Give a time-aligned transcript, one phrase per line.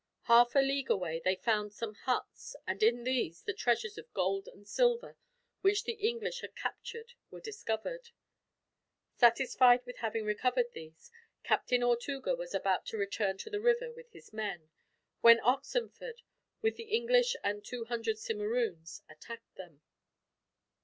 [0.23, 4.47] Half a league away they found some huts, and in these the treasures of gold
[4.47, 5.15] and silver
[5.61, 8.09] which the English had captured were discovered.
[9.13, 11.11] Satisfied with having recovered these,
[11.43, 14.71] Captain Ortuga was about to return to the river with his men;
[15.19, 16.23] when Oxenford,
[16.63, 19.81] with the English and two hundred Simeroons, attacked them.